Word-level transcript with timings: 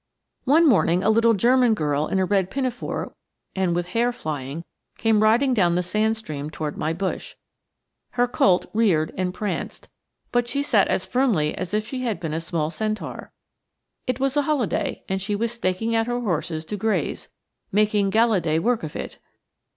One 0.45 0.67
morning 0.67 1.03
a 1.03 1.11
little 1.11 1.35
German 1.35 1.75
girl, 1.75 2.07
in 2.07 2.17
a 2.17 2.25
red 2.25 2.49
pinafore, 2.49 3.13
and 3.55 3.75
with 3.75 3.89
hair 3.89 4.11
flying, 4.11 4.63
came 4.97 5.21
riding 5.21 5.53
down 5.53 5.75
the 5.75 5.83
sand 5.83 6.17
stream 6.17 6.49
toward 6.49 6.75
my 6.75 6.91
bush. 6.91 7.35
Her 8.13 8.27
colt 8.27 8.65
reared 8.73 9.13
and 9.15 9.31
pranced, 9.31 9.89
but 10.31 10.47
she 10.47 10.63
sat 10.63 10.87
as 10.87 11.05
firmly 11.05 11.53
as 11.53 11.71
if 11.71 11.85
she 11.85 12.01
had 12.01 12.19
been 12.19 12.33
a 12.33 12.41
small 12.41 12.71
centaur. 12.71 13.31
It 14.07 14.19
was 14.19 14.35
a 14.35 14.41
holiday, 14.41 15.03
and 15.07 15.21
she 15.21 15.35
was 15.35 15.51
staking 15.51 15.93
out 15.93 16.07
her 16.07 16.19
horses 16.21 16.65
to 16.65 16.77
graze, 16.77 17.29
making 17.71 18.09
gala 18.09 18.41
day 18.41 18.57
work 18.57 18.81
of 18.81 18.95
it. 18.95 19.19